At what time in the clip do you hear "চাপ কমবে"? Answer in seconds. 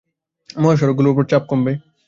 1.31-1.73